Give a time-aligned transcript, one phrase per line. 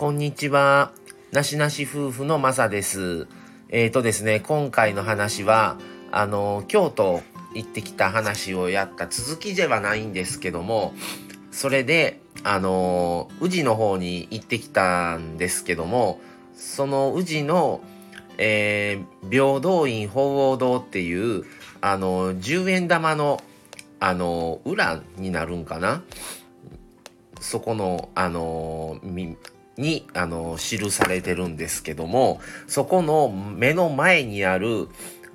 [0.00, 0.92] こんにちは。
[1.30, 3.26] なしなし夫婦のまさです。
[3.68, 5.76] えっ、ー、とですね、今回の話は、
[6.10, 7.20] あの、京都
[7.54, 10.94] 行ってきた話をやった続きではないんですけども、
[11.50, 16.18] それで、あの、宇治の方に行ってきたんですけども、
[16.54, 17.82] その宇治の、
[18.38, 21.44] えー、平等院鳳凰堂っていう、
[21.82, 23.42] あの、10円玉の、
[23.98, 26.02] あの、裏になるんかな？
[27.38, 28.98] そこの、あの、
[29.80, 34.88] に、あの、記されてるんですけども、そこの目の前にある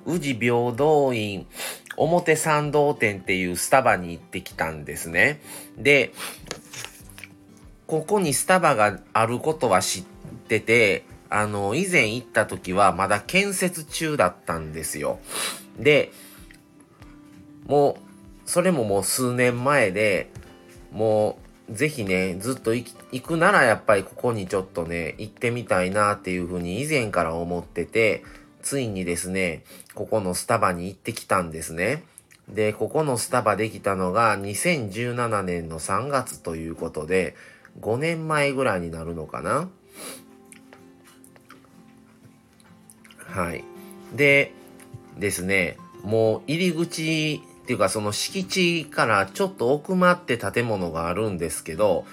[0.06, 1.46] 宇治平等院
[1.96, 5.40] 表参道店っていうスタバに行ってきたんですね。
[5.76, 6.12] で、
[7.86, 10.04] ここにスタバがあることは知っ
[10.48, 15.18] てて、あの、以前行った時はまだ建設中だったんですよ。
[15.78, 16.12] で、
[17.66, 17.98] も
[18.46, 20.30] う、それももう数年前で、
[20.92, 28.22] もうぜひね、ずっと行くならやっぱりここにちょっとね、行ってみたいなっていうふうに以前から思ってて、
[28.62, 32.04] ついにですね、ここのスタバに行ってきたんですね。
[32.48, 37.34] で、ここのスタバできたのが2017年の3月ということで、
[37.80, 39.68] 5年前ぐらいになるのかな
[43.18, 43.64] はい。
[44.14, 44.52] で、
[45.18, 52.06] ですね、もう入り口っていうかその敷地からちょっと奥まって建物があるんですけど、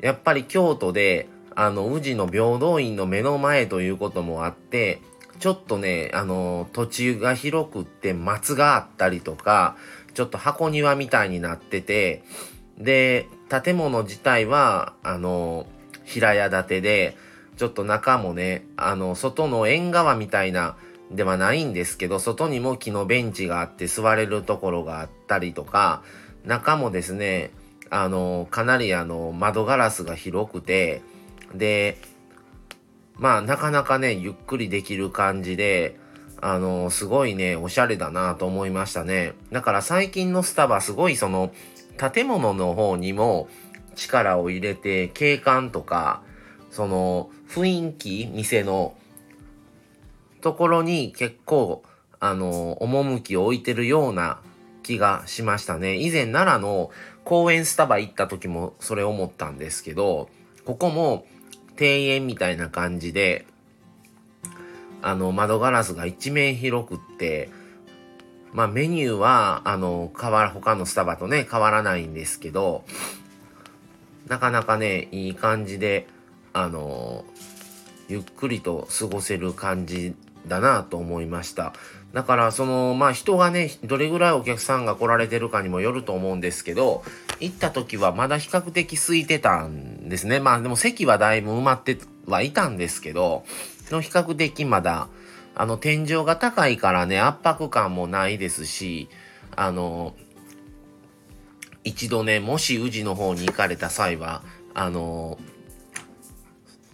[0.00, 5.02] やっぱり京都で、あの、宇治の平等院の目の前ということもあって、
[5.40, 9.76] ちょっとね、あの、土地が広くって松があったりとか、
[10.14, 12.24] ちょっと箱庭みたいになってて、
[12.78, 15.66] で、建物自体は、あの、
[16.04, 17.16] 平屋建てで、
[17.58, 20.78] ちょっと中もね、あの、外の縁側みたいな
[21.14, 26.02] ではないんですけど、外にも木のベンチがあって座れるところがあったりとか、
[26.44, 27.50] 中もですね、
[27.90, 31.02] あの、かなりあの、窓ガラスが広くて、
[31.54, 31.98] で、
[33.16, 35.96] まあ、なかなかね、ゆっくりできる感じで、
[36.40, 39.34] あの、すごいね、おしゃれだなと思いましたね。
[39.52, 41.52] だから最近のスタバすごいその、
[42.12, 43.48] 建物の方にも
[43.94, 46.22] 力を入れて、景観とか、
[46.70, 48.94] その、雰囲気、店の、
[50.44, 51.82] ところに結構、
[52.20, 54.42] あの、趣を置いてるような
[54.82, 55.96] 気がしましたね。
[55.96, 56.90] 以前奈良の
[57.24, 60.28] 公園スタバ行った時もそれ思ったんですけど、
[60.66, 61.24] ここも
[61.80, 63.46] 庭園みたいな感じで、
[65.00, 67.48] あの、窓ガラスが一面広くって、
[68.52, 72.84] まあメニューは、あの、変わら、他のスタバとね、変わらないんですけど、
[74.28, 76.06] なかなかね、いい感じで、
[76.52, 77.24] あの、
[78.08, 80.14] ゆっくりと過ごせる感じ
[80.46, 81.72] だなと思いました。
[82.12, 87.02] だからそのまあ人がねどれぐらいお客さんが来られてるかにもよると思うんですけど
[87.40, 93.44] 行った時はまだ比較的空いてたんですねまあでも席はだいぶ埋まってはいたんですけど
[93.90, 95.08] の比較的まだ
[95.56, 99.08] あの天井が高いからね圧迫感もないですし
[99.56, 100.14] あの
[101.82, 105.38] 一度ねもし宇治の方に行かれた際はあの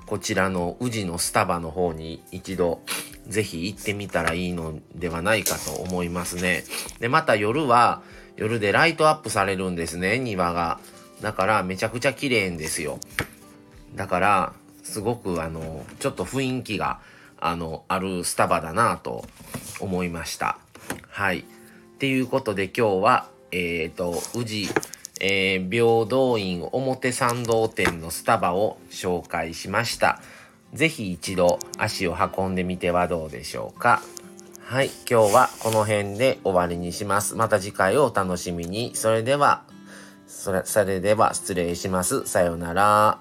[0.06, 2.81] こちらの宇治のスタバの方に一度
[3.28, 6.64] ぜひ行ってみたらいいのではないかと思いますね。
[6.98, 8.03] で、また夜は、
[8.36, 10.81] 夜でライトアップされるんですね、庭が。
[11.20, 12.98] だからめちゃくちゃ綺麗んですよ。
[13.94, 17.00] だから、すごくあの、ちょっと雰囲気が、
[17.38, 19.25] あの、あるスタバだなと
[19.81, 20.58] 思いました。
[21.08, 21.41] はい。
[21.41, 21.42] っ
[21.98, 24.69] ていうことで今日は、えっ、ー、と、宇治、
[25.20, 30.20] えー、平等院表参道店のスタバを紹介しました。
[30.72, 34.03] ぜひ一度足を運んでみてはどうでしょうか。
[34.64, 37.34] はい、今日はこの辺で終わりにします。
[37.34, 38.94] また次回をお楽しみに。
[38.94, 39.64] それでは、
[40.28, 42.25] それそれでは失礼します。
[42.26, 43.19] さようなら。